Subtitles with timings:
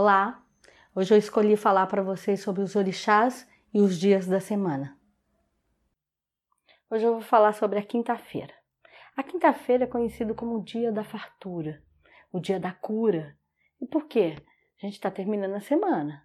[0.00, 0.40] Olá!
[0.94, 4.96] Hoje eu escolhi falar para vocês sobre os orixás e os dias da semana.
[6.88, 8.54] Hoje eu vou falar sobre a quinta-feira.
[9.16, 11.82] A quinta-feira é conhecido como o dia da fartura,
[12.30, 13.36] o dia da cura.
[13.80, 14.36] E por quê?
[14.80, 16.24] A gente está terminando a semana.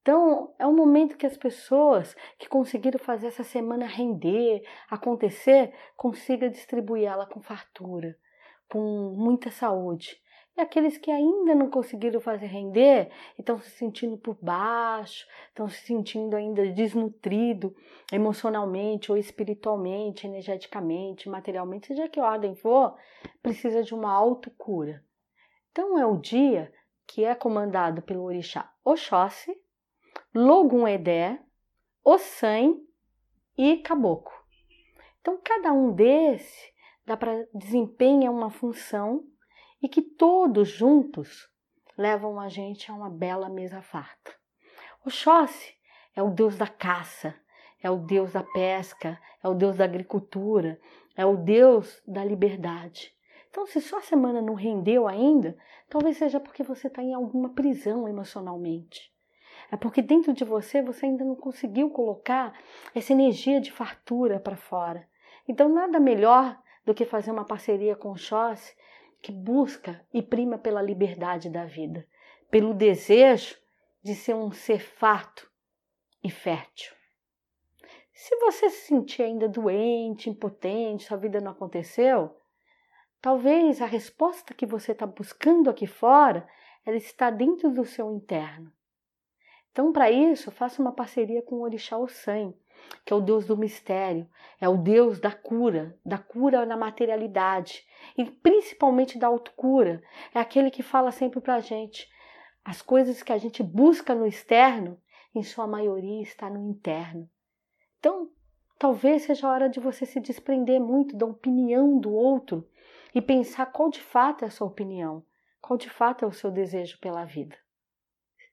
[0.00, 6.50] Então, é um momento que as pessoas que conseguiram fazer essa semana render, acontecer, consigam
[6.50, 8.18] distribuir ela com fartura,
[8.68, 10.20] com muita saúde.
[10.56, 15.80] E aqueles que ainda não conseguiram fazer render estão se sentindo por baixo, estão se
[15.86, 17.74] sentindo ainda desnutrido
[18.12, 22.94] emocionalmente ou espiritualmente, energeticamente, materialmente, seja que ordem for,
[23.42, 25.02] precisa de uma autocura.
[25.70, 26.70] Então é o dia
[27.06, 29.58] que é comandado pelo orixá Oxóssi,
[30.34, 31.40] Logum Edé,
[32.04, 32.78] Ossan
[33.56, 34.36] e Caboclo.
[35.22, 36.72] Então cada um desse
[37.06, 39.24] dá para desempenha uma função
[39.82, 41.50] e que todos juntos
[41.98, 44.32] levam a gente a uma bela mesa farta.
[45.04, 45.74] Oxóssi
[46.14, 47.34] é o deus da caça,
[47.82, 50.80] é o deus da pesca, é o deus da agricultura,
[51.16, 53.12] é o deus da liberdade.
[53.50, 55.56] Então, se sua semana não rendeu ainda,
[55.90, 59.12] talvez seja porque você está em alguma prisão emocionalmente.
[59.70, 62.58] É porque dentro de você você ainda não conseguiu colocar
[62.94, 65.06] essa energia de fartura para fora.
[65.46, 68.74] Então, nada melhor do que fazer uma parceria com o Oxóssi
[69.22, 72.06] que busca e prima pela liberdade da vida,
[72.50, 73.56] pelo desejo
[74.02, 75.48] de ser um ser fato
[76.22, 76.92] e fértil.
[78.12, 82.36] Se você se sentir ainda doente, impotente, sua vida não aconteceu,
[83.20, 86.46] talvez a resposta que você está buscando aqui fora,
[86.84, 88.72] ela está dentro do seu interno.
[89.70, 92.52] Então, para isso, faça uma parceria com o Orixá Ossan,
[93.04, 94.28] que é o Deus do mistério,
[94.60, 97.84] é o Deus da cura, da cura na materialidade
[98.16, 100.02] e principalmente da autocura.
[100.34, 102.08] É aquele que fala sempre para a gente:
[102.64, 105.00] as coisas que a gente busca no externo,
[105.34, 107.28] em sua maioria, está no interno.
[107.98, 108.30] Então,
[108.78, 112.68] talvez seja a hora de você se desprender muito da opinião do outro
[113.14, 115.24] e pensar qual de fato é a sua opinião,
[115.60, 117.56] qual de fato é o seu desejo pela vida.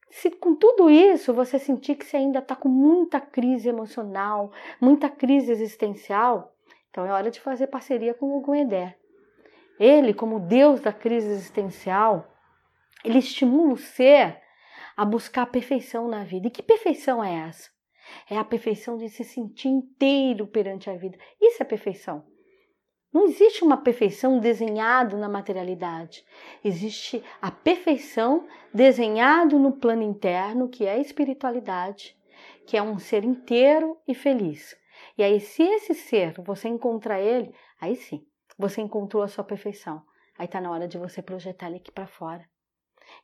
[0.09, 5.07] Se com tudo isso você sentir que você ainda está com muita crise emocional, muita
[5.09, 6.55] crise existencial,
[6.89, 8.97] então é hora de fazer parceria com o Guedé.
[9.79, 12.27] Ele, como Deus da crise existencial,
[13.03, 14.41] ele estimula o ser
[14.97, 16.47] a buscar a perfeição na vida.
[16.47, 17.69] E que perfeição é essa?
[18.29, 21.17] É a perfeição de se sentir inteiro perante a vida.
[21.39, 22.25] Isso é perfeição.
[23.11, 26.23] Não existe uma perfeição desenhada na materialidade.
[26.63, 32.15] Existe a perfeição desenhado no plano interno, que é a espiritualidade,
[32.67, 34.77] que é um ser inteiro e feliz.
[35.17, 38.25] E aí, se esse ser você encontrar ele, aí sim,
[38.57, 40.03] você encontrou a sua perfeição.
[40.37, 42.47] Aí está na hora de você projetar ele aqui para fora.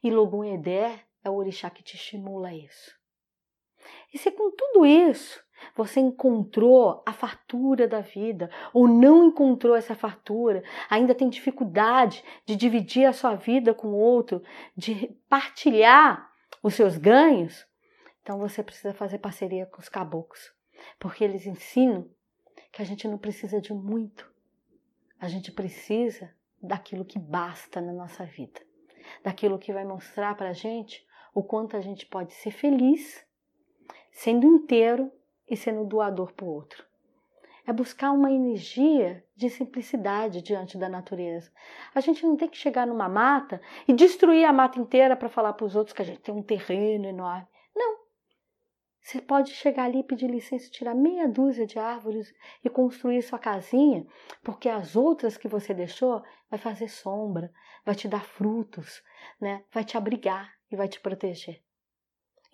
[0.01, 3.04] E Logum Eder é o orixá que te estimula isso.
[4.13, 5.43] E se com tudo isso
[5.75, 12.55] você encontrou a fartura da vida ou não encontrou essa fartura, ainda tem dificuldade de
[12.55, 14.43] dividir a sua vida com o outro,
[14.75, 16.29] de partilhar
[16.61, 17.65] os seus ganhos,
[18.21, 20.51] então você precisa fazer parceria com os caboclos,
[20.99, 22.09] porque eles ensinam
[22.71, 24.29] que a gente não precisa de muito,
[25.19, 28.59] a gente precisa daquilo que basta na nossa vida,
[29.23, 33.25] daquilo que vai mostrar para a gente o quanto a gente pode ser feliz
[34.15, 35.11] sendo inteiro
[35.47, 36.85] e sendo doador para o outro.
[37.67, 41.51] É buscar uma energia de simplicidade diante da natureza.
[41.93, 45.51] A gente não tem que chegar numa mata e destruir a mata inteira para falar
[45.53, 47.45] para os outros que a gente tem um terreno enorme.
[47.75, 47.97] Não.
[49.01, 52.33] Você pode chegar ali e pedir licença, tirar meia dúzia de árvores
[52.63, 54.07] e construir sua casinha,
[54.43, 57.51] porque as outras que você deixou vai fazer sombra,
[57.83, 59.03] vai te dar frutos,
[59.41, 59.65] né?
[59.73, 61.64] vai te abrigar e vai te proteger.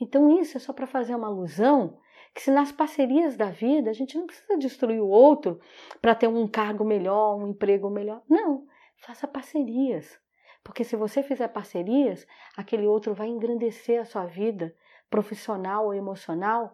[0.01, 1.99] Então, isso é só para fazer uma alusão
[2.33, 5.61] que, se nas parcerias da vida, a gente não precisa destruir o outro
[6.01, 8.23] para ter um cargo melhor, um emprego melhor.
[8.27, 8.65] Não,
[8.97, 10.19] faça parcerias.
[10.63, 12.25] Porque se você fizer parcerias,
[12.57, 14.75] aquele outro vai engrandecer a sua vida
[15.07, 16.73] profissional ou emocional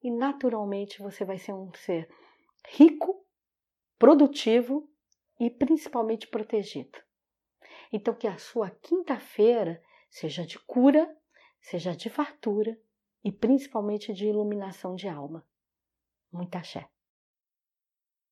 [0.00, 2.08] e naturalmente você vai ser um ser
[2.68, 3.26] rico,
[3.98, 4.88] produtivo
[5.40, 6.96] e principalmente protegido.
[7.92, 11.12] Então, que a sua quinta-feira seja de cura
[11.60, 12.78] seja de fartura
[13.22, 15.46] e principalmente de iluminação de alma.
[16.32, 16.88] Muita axé.